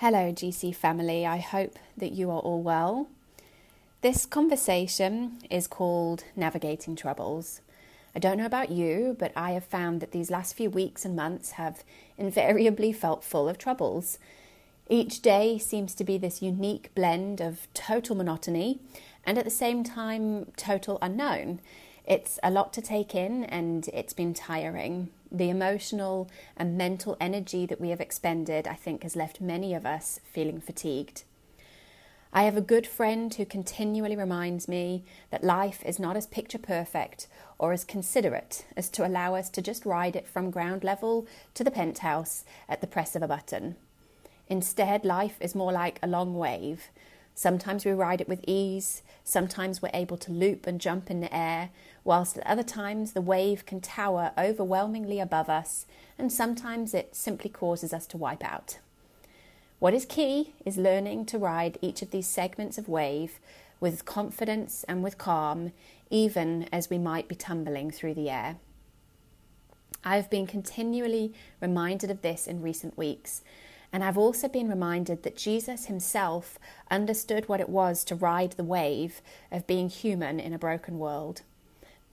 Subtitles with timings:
[0.00, 1.26] Hello, GC family.
[1.26, 3.08] I hope that you are all well.
[4.00, 7.62] This conversation is called Navigating Troubles.
[8.14, 11.16] I don't know about you, but I have found that these last few weeks and
[11.16, 11.82] months have
[12.16, 14.20] invariably felt full of troubles.
[14.88, 18.78] Each day seems to be this unique blend of total monotony
[19.24, 21.58] and at the same time total unknown.
[22.06, 25.10] It's a lot to take in and it's been tiring.
[25.30, 29.84] The emotional and mental energy that we have expended, I think, has left many of
[29.84, 31.24] us feeling fatigued.
[32.32, 36.58] I have a good friend who continually reminds me that life is not as picture
[36.58, 37.26] perfect
[37.58, 41.64] or as considerate as to allow us to just ride it from ground level to
[41.64, 43.76] the penthouse at the press of a button.
[44.46, 46.88] Instead, life is more like a long wave.
[47.38, 51.32] Sometimes we ride it with ease, sometimes we're able to loop and jump in the
[51.32, 51.70] air,
[52.02, 55.86] whilst at other times the wave can tower overwhelmingly above us,
[56.18, 58.80] and sometimes it simply causes us to wipe out.
[59.78, 63.38] What is key is learning to ride each of these segments of wave
[63.78, 65.70] with confidence and with calm,
[66.10, 68.56] even as we might be tumbling through the air.
[70.02, 73.42] I have been continually reminded of this in recent weeks,
[73.92, 76.58] and I've also been reminded that Jesus himself
[76.90, 81.42] understood what it was to ride the wave of being human in a broken world.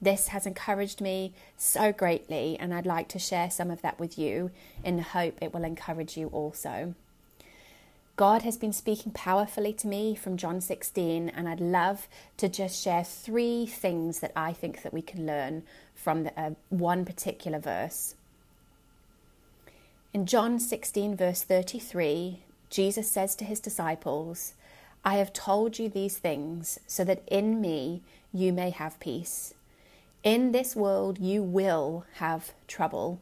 [0.01, 4.17] This has encouraged me so greatly, and I'd like to share some of that with
[4.17, 4.51] you
[4.83, 6.95] in the hope it will encourage you also.
[8.15, 12.81] God has been speaking powerfully to me from John 16, and I'd love to just
[12.81, 17.59] share three things that I think that we can learn from the, uh, one particular
[17.59, 18.15] verse.
[20.15, 24.53] In John 16, verse 33, Jesus says to his disciples,
[25.03, 29.55] I have told you these things so that in me you may have peace.
[30.23, 33.19] In this world you will have trouble,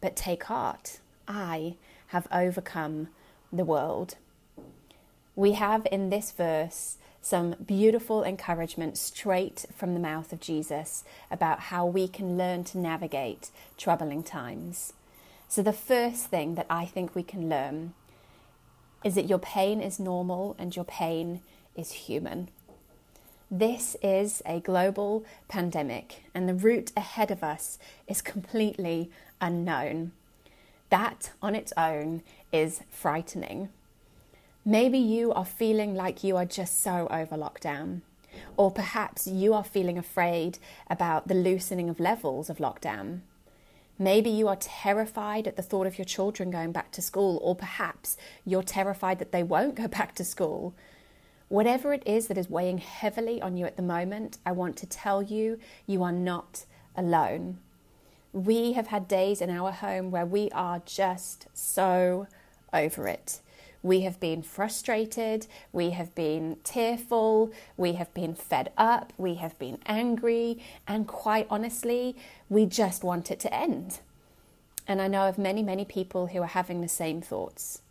[0.00, 0.98] but take heart.
[1.28, 1.76] I
[2.08, 3.10] have overcome
[3.52, 4.16] the world.
[5.36, 11.70] We have in this verse some beautiful encouragement straight from the mouth of Jesus about
[11.70, 14.94] how we can learn to navigate troubling times.
[15.48, 17.94] So, the first thing that I think we can learn
[19.04, 21.40] is that your pain is normal and your pain
[21.76, 22.48] is human.
[23.50, 27.78] This is a global pandemic, and the route ahead of us
[28.08, 29.10] is completely
[29.40, 30.12] unknown.
[30.90, 33.68] That on its own is frightening.
[34.64, 38.00] Maybe you are feeling like you are just so over lockdown,
[38.56, 43.20] or perhaps you are feeling afraid about the loosening of levels of lockdown.
[43.98, 47.54] Maybe you are terrified at the thought of your children going back to school, or
[47.54, 50.74] perhaps you're terrified that they won't go back to school.
[51.48, 54.86] Whatever it is that is weighing heavily on you at the moment, I want to
[54.86, 56.64] tell you, you are not
[56.96, 57.58] alone.
[58.32, 62.26] We have had days in our home where we are just so
[62.72, 63.40] over it.
[63.84, 69.58] We have been frustrated, we have been tearful, we have been fed up, we have
[69.58, 70.58] been angry,
[70.88, 72.16] and quite honestly,
[72.48, 74.00] we just want it to end.
[74.88, 77.82] And I know of many, many people who are having the same thoughts.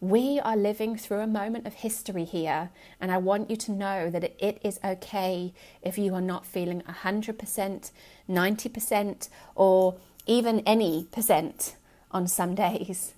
[0.00, 4.08] We are living through a moment of history here, and I want you to know
[4.08, 5.52] that it is okay
[5.82, 7.90] if you are not feeling 100%,
[8.30, 11.76] 90%, or even any percent
[12.10, 13.12] on some days.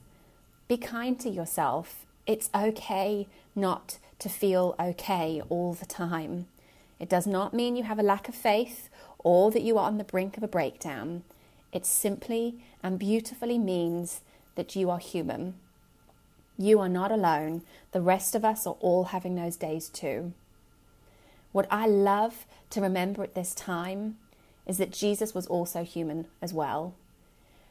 [0.69, 2.07] Be kind to yourself.
[2.27, 6.47] It's okay not to feel okay all the time.
[6.99, 8.89] It does not mean you have a lack of faith
[9.19, 11.23] or that you are on the brink of a breakdown.
[11.73, 14.21] It simply and beautifully means
[14.55, 15.55] that you are human
[16.57, 17.63] you are not alone.
[17.93, 20.33] The rest of us are all having those days too.
[21.53, 24.19] What I love to remember at this time
[24.67, 26.95] is that Jesus was also human as well.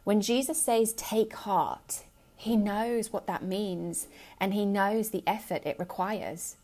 [0.04, 2.04] When Jesus says, Take heart,
[2.36, 4.08] he knows what that means
[4.40, 6.58] and he knows the effort it requires.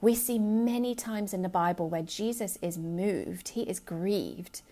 [0.00, 4.62] We see many times in the Bible where Jesus is moved, he is grieved.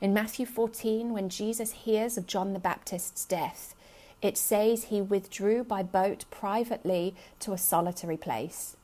[0.00, 3.74] In Matthew 14, when Jesus hears of John the Baptist's death,
[4.22, 8.76] it says he withdrew by boat privately to a solitary place.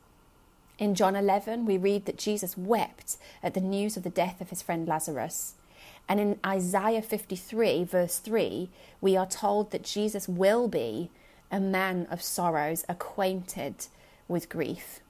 [0.79, 4.51] In John 11, we read that Jesus wept at the news of the death of
[4.51, 5.55] his friend Lazarus.
[6.09, 8.71] And in Isaiah 53, verse 3,
[9.01, 11.11] we are told that Jesus will be
[11.51, 13.87] a man of sorrows, acquainted
[14.27, 15.01] with grief.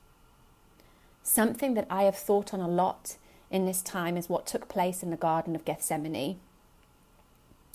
[1.23, 3.17] Something that I have thought on a lot
[3.51, 6.39] in this time is what took place in the Garden of Gethsemane.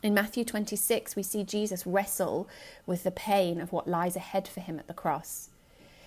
[0.02, 2.48] In Matthew 26, we see Jesus wrestle
[2.86, 5.50] with the pain of what lies ahead for him at the cross.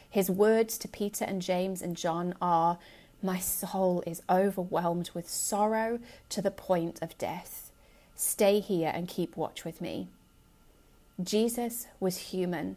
[0.08, 2.78] His words to Peter and James and John are,
[3.22, 5.98] My soul is overwhelmed with sorrow
[6.28, 7.72] to the point of death.
[8.14, 10.08] Stay here and keep watch with me.
[11.22, 12.76] Jesus was human,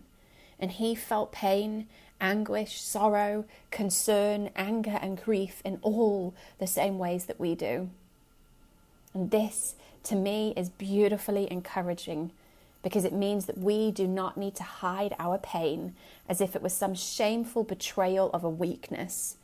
[0.59, 1.87] and he felt pain,
[2.21, 7.89] anguish, sorrow, concern, anger, and grief in all the same ways that we do.
[9.13, 12.31] And this, to me, is beautifully encouraging
[12.81, 15.95] because it means that we do not need to hide our pain
[16.29, 19.35] as if it was some shameful betrayal of a weakness.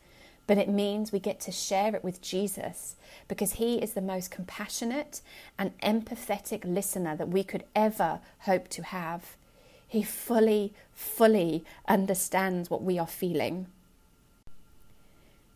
[0.47, 2.95] But it means we get to share it with Jesus
[3.27, 5.21] because he is the most compassionate
[5.57, 9.35] and empathetic listener that we could ever hope to have.
[9.87, 13.67] He fully, fully understands what we are feeling.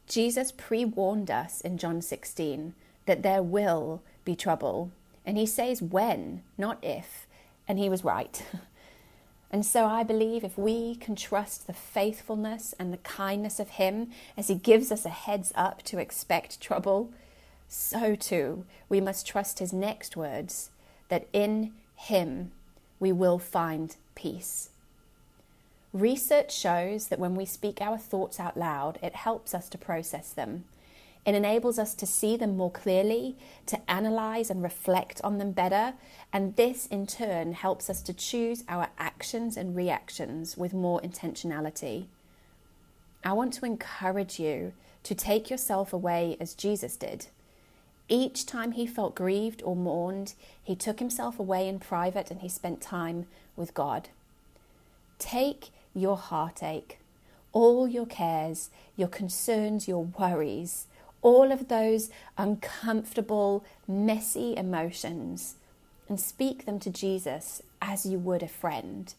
[0.08, 2.74] Jesus pre warned us in John 16
[3.06, 4.92] that there will be trouble.
[5.26, 7.28] And he says when, not if.
[7.68, 8.44] And he was right.
[9.52, 14.12] And so I believe if we can trust the faithfulness and the kindness of Him
[14.38, 17.12] as He gives us a heads up to expect trouble,
[17.68, 20.70] so too we must trust His next words
[21.10, 22.52] that in Him
[23.00, 24.70] we will find peace.
[25.92, 30.30] Research shows that when we speak our thoughts out loud, it helps us to process
[30.30, 30.66] them.
[31.26, 33.36] It enables us to see them more clearly,
[33.68, 35.94] to analyze and reflect on them better,
[36.34, 42.06] and this in turn helps us to choose our actions and reactions with more intentionality.
[43.24, 44.74] I want to encourage you
[45.04, 47.28] to take yourself away as Jesus did.
[48.08, 50.34] Each time he felt grieved or mourned,
[50.64, 54.10] he took himself away in private and he spent time with God.
[55.20, 56.98] Take your heartache,
[57.52, 60.88] all your cares, your concerns, your worries,
[61.22, 65.56] all of those uncomfortable, messy emotions,
[66.08, 69.14] and speak them to Jesus as you would a friend.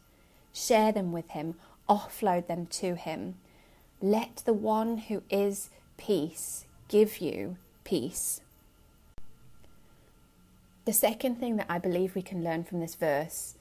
[0.53, 1.55] Share them with him,
[1.89, 3.37] offload them to him.
[4.01, 8.41] Let the one who is peace give you peace.
[10.87, 13.55] The second thing that I believe we can learn from this verse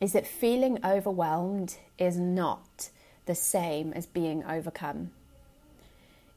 [0.00, 2.90] is that feeling overwhelmed is not
[3.26, 5.10] the same as being overcome.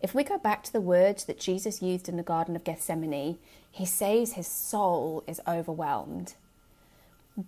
[0.02, 3.38] If we go back to the words that Jesus used in the Garden of Gethsemane,
[3.70, 6.34] he says his soul is overwhelmed.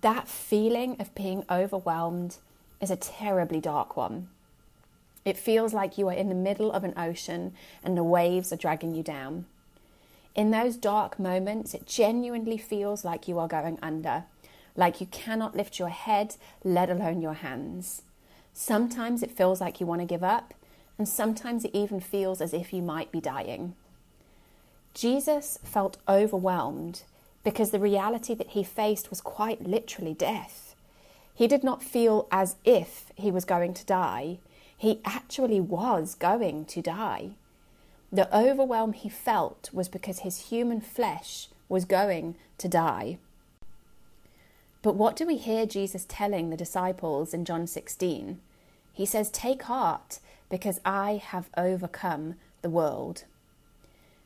[0.02, 2.38] That feeling of being overwhelmed
[2.80, 4.30] is a terribly dark one.
[5.26, 7.54] It feels like you are in the middle of an ocean
[7.84, 9.46] and the waves are dragging you down.
[10.36, 14.26] In those dark moments, it genuinely feels like you are going under,
[14.76, 18.04] like you cannot lift your head, let alone your hands.
[18.52, 20.54] Sometimes it feels like you want to give up,
[20.98, 23.76] and sometimes it even feels as if you might be dying.
[24.94, 27.04] Jesus felt overwhelmed
[27.44, 30.76] because the reality that he faced was quite literally death.
[31.34, 34.38] He did not feel as if he was going to die,
[34.78, 37.32] he actually was going to die.
[38.12, 43.18] The overwhelm he felt was because his human flesh was going to die.
[44.84, 48.40] But what do we hear Jesus telling the disciples in John 16?
[48.94, 50.20] He says, Take heart,
[50.50, 53.24] because I have overcome the world.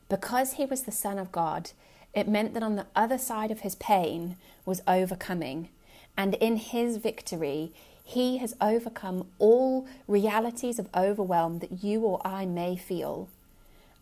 [0.10, 1.72] Because he was the Son of God,
[2.14, 4.36] it meant that on the other side of his pain
[4.66, 5.70] was overcoming,
[6.18, 7.72] and in his victory,
[8.04, 13.30] he has overcome all realities of overwhelm that you or I may feel.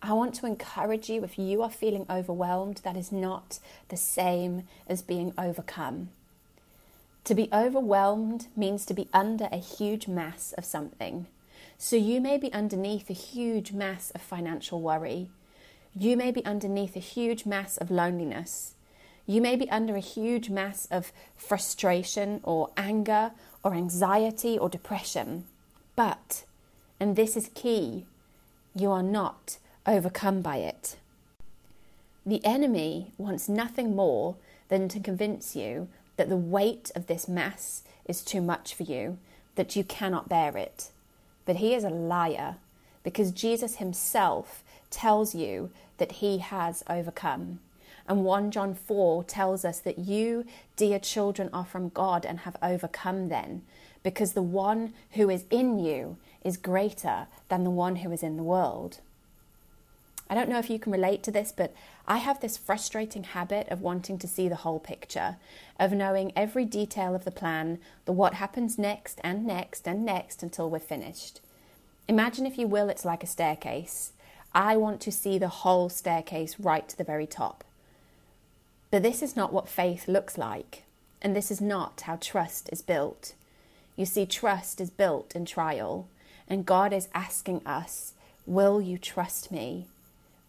[0.01, 3.59] I want to encourage you if you are feeling overwhelmed, that is not
[3.89, 6.09] the same as being overcome.
[7.25, 11.25] To be overwhelmed means to be under a huge mass of something.
[11.75, 15.31] So you may be underneath a huge mass of financial worry.
[15.95, 18.75] You may be underneath a huge mass of loneliness.
[19.25, 23.31] You may be under a huge mass of frustration or anger
[23.63, 25.45] or anxiety or depression.
[25.95, 26.43] But,
[26.99, 28.05] and this is key,
[28.75, 29.57] you are not
[29.87, 30.97] overcome by it.
[32.23, 34.35] The enemy wants nothing more
[34.69, 39.17] than to convince you that the weight of this mass is too much for you,
[39.55, 40.89] that you cannot bear it.
[41.45, 42.55] But he is a liar
[43.03, 47.59] because Jesus himself tells you that he has overcome.
[48.07, 50.45] And 1 John 4 tells us that you,
[50.75, 53.63] dear children, are from God and have overcome then,
[54.03, 58.37] because the one who is in you is greater than the one who is in
[58.37, 58.99] the world.
[60.29, 61.73] I don't know if you can relate to this, but
[62.07, 65.37] I have this frustrating habit of wanting to see the whole picture,
[65.79, 70.41] of knowing every detail of the plan, the what happens next and next and next
[70.41, 71.41] until we're finished.
[72.07, 74.13] Imagine, if you will, it's like a staircase.
[74.53, 77.63] I want to see the whole staircase right to the very top.
[78.89, 80.83] But this is not what faith looks like,
[81.21, 83.33] and this is not how trust is built.
[83.95, 86.07] You see, trust is built in trial,
[86.47, 88.13] and God is asking us,
[88.45, 89.87] Will you trust me?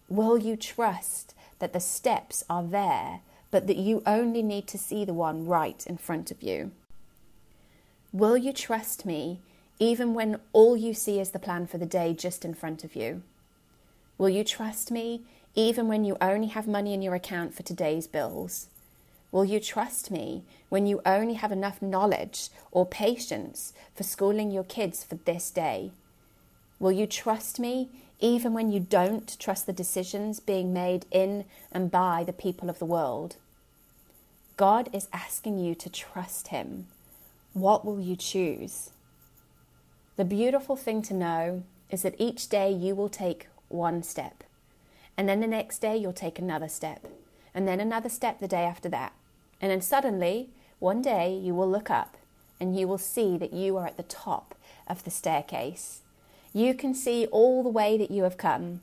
[0.09, 3.21] Will you trust that the steps are there,
[3.51, 6.71] but that you only need to see the one right in front of you?
[8.13, 9.41] Will you trust me
[9.79, 12.95] even when all you see is the plan for the day just in front of
[12.95, 13.23] you?
[14.17, 15.23] Will you trust me
[15.55, 18.69] even when you only have money in your account for today's bills?
[19.33, 24.65] Will you trust me when you only have enough knowledge or patience for schooling your
[24.65, 25.91] kids for this day?
[26.79, 31.91] Will you trust me even when you don't trust the decisions being made in and
[31.91, 33.37] by the people of the world?
[34.57, 36.87] God is asking you to trust Him.
[37.53, 38.91] What will you choose?
[40.17, 44.45] The beautiful thing to know is that each day you will take one step,
[45.17, 47.07] and then the next day you'll take another step,
[47.55, 49.13] and then another step the day after that.
[49.61, 52.17] And then suddenly, one day, you will look up
[52.61, 54.55] and you will see that you are at the top
[54.87, 56.01] of the staircase.
[56.57, 58.81] You can see all the way that you have come,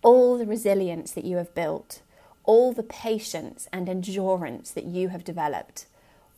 [0.00, 2.00] all the resilience that you have built,
[2.44, 5.86] all the patience and endurance that you have developed,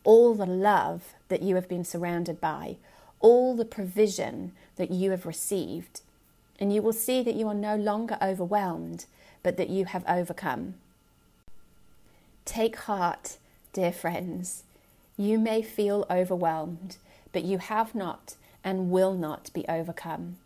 [0.03, 2.77] all the love that you have been surrounded by,
[3.21, 6.01] all the provision that you have received.
[6.59, 9.05] And you will see that you are no longer overwhelmed,
[9.43, 10.77] but that you have overcome.
[12.47, 13.37] Take heart
[13.75, 14.63] Dear friends,
[15.19, 16.97] you may feel overwhelmed,
[17.35, 20.39] but you have not and will not be overcome.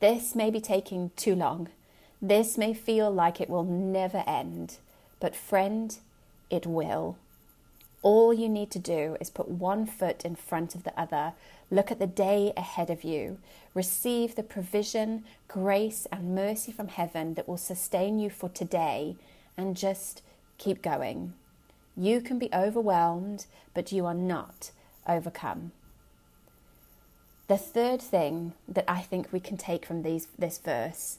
[0.00, 1.68] This may be taking too long.
[2.22, 4.78] This may feel like it will never end.
[5.20, 5.96] But, friend,
[6.50, 7.16] it will.
[8.02, 11.32] All you need to do is put one foot in front of the other,
[11.68, 13.38] look at the day ahead of you,
[13.74, 19.16] receive the provision, grace, and mercy from heaven that will sustain you for today,
[19.56, 20.22] and just
[20.58, 21.34] keep going.
[21.96, 24.70] You can be overwhelmed, but you are not
[25.08, 25.72] overcome.
[27.48, 31.18] The third thing that I think we can take from these, this verse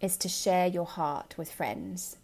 [0.00, 2.16] is to share your heart with friends.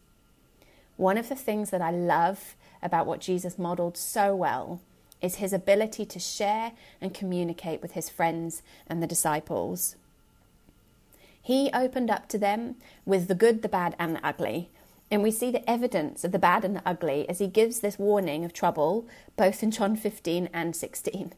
[0.97, 4.81] One of the things that I love about what Jesus modeled so well
[5.21, 9.97] is his ability to share and communicate with his friends and the disciples.
[11.43, 14.71] He opened up to them with the good, the bad, and the ugly,
[15.11, 17.99] and we see the evidence of the bad and the ugly as he gives this
[17.99, 21.33] warning of trouble, both in John 15 and 16.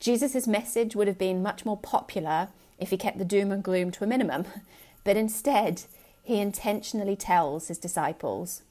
[0.00, 3.90] Jesus' message would have been much more popular if he kept the doom and gloom
[3.92, 4.44] to a minimum,
[5.04, 5.82] but instead,
[6.22, 8.62] he intentionally tells his disciples.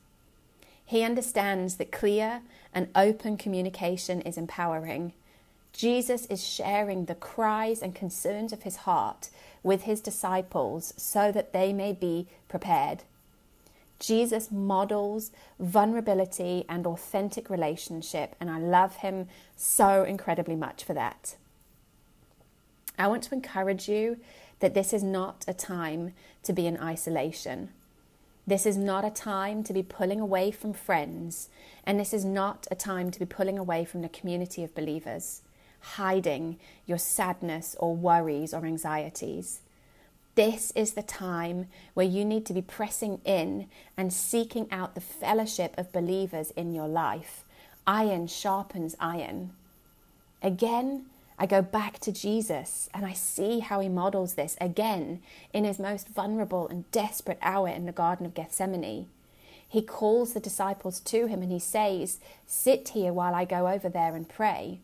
[0.86, 2.41] He understands that clear
[2.74, 5.13] and open communication is empowering.
[5.74, 9.29] Jesus is sharing the cries and concerns of his heart
[9.63, 13.03] with his disciples so that they may be prepared.
[14.00, 21.36] Jesus models vulnerability and authentic relationship, and I love him so incredibly much for that.
[22.98, 24.18] I want to encourage you
[24.60, 26.13] that this is not a time
[26.44, 27.70] to be in isolation.
[28.46, 31.50] This is not a time to be pulling away from friends,
[31.84, 35.42] and this is not a time to be pulling away from the community of believers,
[35.80, 39.62] hiding your sadness or worries or anxieties.
[40.38, 41.65] This is the time
[41.96, 43.67] where you need to be pressing in
[43.98, 47.44] and seeking out the fellowship of believers in your life.
[47.88, 49.53] Iron sharpens iron.
[50.44, 51.08] Again,
[51.39, 55.79] I go back to Jesus and I see how he models this again in his
[55.79, 59.08] most vulnerable and desperate hour in the Garden of Gethsemane.
[59.67, 63.89] He calls the disciples to him and he says, Sit here while I go over
[63.89, 64.82] there and pray.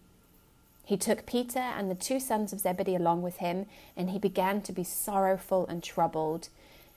[0.86, 4.62] He took Peter and the two sons of Zebedee along with him, and he began
[4.62, 6.50] to be sorrowful and troubled.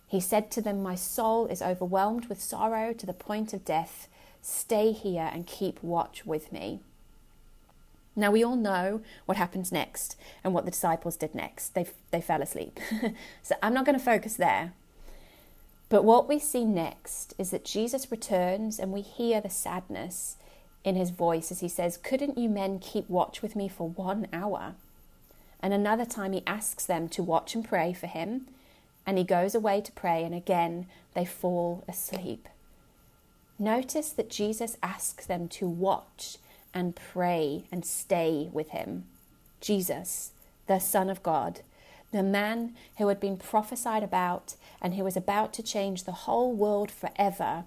[0.08, 4.08] He said to them, My soul is overwhelmed with sorrow to the point of death.
[4.42, 6.80] Stay here and keep watch with me.
[8.18, 11.74] Now, we all know what happens next and what the disciples did next.
[11.74, 12.80] They, they fell asleep.
[13.42, 14.72] so I'm not going to focus there.
[15.88, 20.36] But what we see next is that Jesus returns and we hear the sadness
[20.86, 24.28] in his voice as he says, Couldn't you men keep watch with me for one
[24.32, 24.74] hour?
[25.60, 28.46] And another time he asks them to watch and pray for him,
[29.04, 32.48] and he goes away to pray, and again they fall asleep.
[33.58, 36.36] Notice that Jesus asks them to watch
[36.72, 39.06] and pray and stay with him.
[39.60, 40.30] Jesus,
[40.68, 41.62] the Son of God,
[42.12, 46.52] the man who had been prophesied about and who was about to change the whole
[46.52, 47.64] world forever,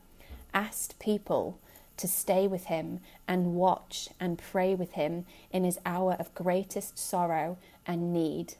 [0.53, 1.59] asked people
[1.99, 6.97] to stay with him and watch and pray with him in his hour of greatest
[6.97, 8.55] sorrow and need.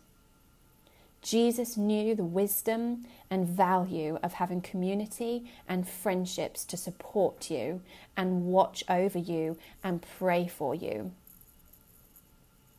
[1.22, 7.82] Jesus knew the wisdom and value of having community and friendships to support you
[8.18, 11.12] and watch over you and pray for you.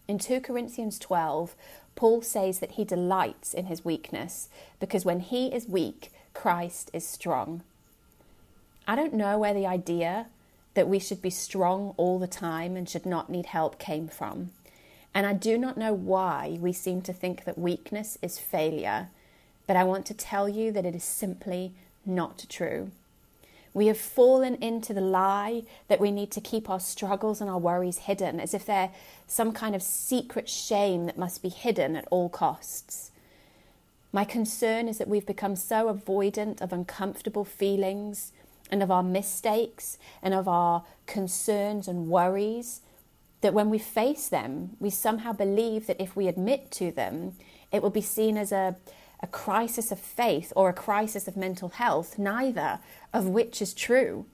[0.08, 1.54] In 2 Corinthians 12,
[1.94, 4.48] Paul says that he delights in his weakness
[4.78, 7.62] because when he is weak, Christ is strong.
[8.86, 10.26] I don't know where the idea
[10.74, 14.50] that we should be strong all the time and should not need help came from.
[15.12, 19.08] And I do not know why we seem to think that weakness is failure,
[19.66, 21.72] but I want to tell you that it is simply
[22.06, 22.92] not true.
[23.72, 27.58] We have fallen into the lie that we need to keep our struggles and our
[27.58, 28.90] worries hidden, as if they're
[29.26, 33.12] some kind of secret shame that must be hidden at all costs.
[34.12, 38.32] My concern is that we've become so avoidant of uncomfortable feelings
[38.70, 42.80] and of our mistakes and of our concerns and worries
[43.40, 47.34] that when we face them, we somehow believe that if we admit to them,
[47.72, 48.76] it will be seen as a,
[49.20, 52.80] a crisis of faith or a crisis of mental health, neither
[53.12, 54.26] of which is true.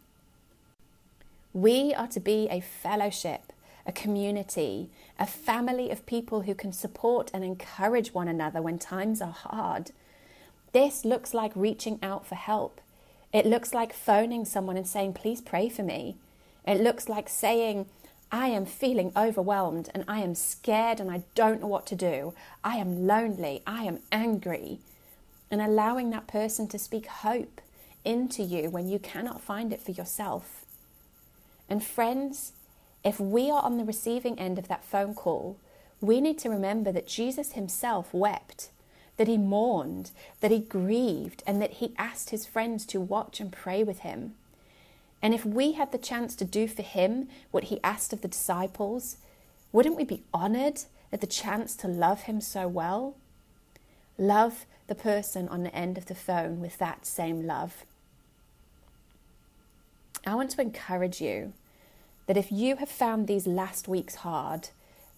[1.52, 3.52] We are to be a fellowship,
[3.86, 9.22] a community, a family of people who can support and encourage one another when times
[9.22, 9.92] are hard.
[10.72, 12.80] This looks like reaching out for help.
[13.36, 16.16] It looks like phoning someone and saying, Please pray for me.
[16.66, 17.84] It looks like saying,
[18.32, 22.32] I am feeling overwhelmed and I am scared and I don't know what to do.
[22.64, 23.62] I am lonely.
[23.66, 24.78] I am angry.
[25.50, 27.60] And allowing that person to speak hope
[28.06, 30.64] into you when you cannot find it for yourself.
[31.68, 32.52] And friends,
[33.04, 35.58] if we are on the receiving end of that phone call,
[36.00, 38.70] we need to remember that Jesus himself wept,
[39.16, 43.52] that he mourned, that he grieved, and that he asked his friends to watch and
[43.52, 44.34] pray with him.
[45.22, 48.28] And if we had the chance to do for him what he asked of the
[48.28, 49.16] disciples,
[49.72, 50.82] wouldn't we be honored
[51.12, 53.16] at the chance to love him so well?
[54.18, 57.84] Love the person on the end of the phone with that same love.
[60.26, 61.52] I want to encourage you
[62.26, 64.68] that if you have found these last weeks hard,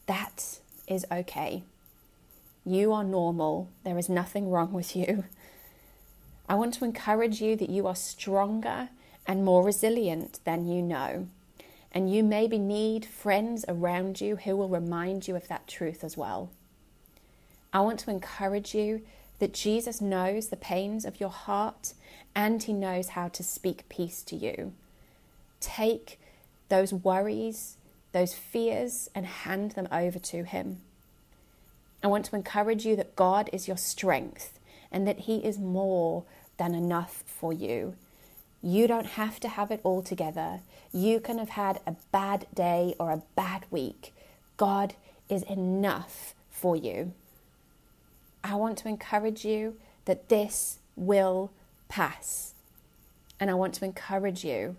[0.06, 1.62] that is okay.
[2.68, 3.70] You are normal.
[3.82, 5.24] There is nothing wrong with you.
[6.50, 8.90] I want to encourage you that you are stronger
[9.26, 11.28] and more resilient than you know.
[11.92, 16.18] And you maybe need friends around you who will remind you of that truth as
[16.18, 16.50] well.
[17.72, 19.00] I want to encourage you
[19.38, 21.94] that Jesus knows the pains of your heart
[22.34, 24.74] and he knows how to speak peace to you.
[25.58, 26.20] Take
[26.68, 27.78] those worries,
[28.12, 30.82] those fears, and hand them over to him.
[32.02, 34.58] I want to encourage you that God is your strength
[34.92, 36.24] and that he is more
[36.56, 37.94] than enough for you.
[38.62, 40.60] You don't have to have it all together.
[40.92, 44.12] You can have had a bad day or a bad week.
[44.56, 44.94] God
[45.28, 47.12] is enough for you.
[48.42, 51.50] I want to encourage you that this will
[51.88, 52.54] pass.
[53.38, 54.76] And I want to encourage you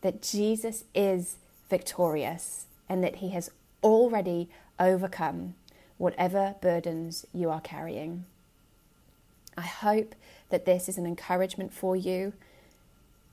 [0.00, 1.36] that Jesus is
[1.68, 3.50] victorious and that he has
[3.82, 5.54] already overcome
[6.00, 8.24] whatever burdens you are carrying.
[9.56, 10.14] I hope
[10.48, 12.32] that this is an encouragement for you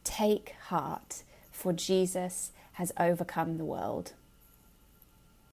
[0.08, 4.14] Take heart, for Jesus has overcome the world.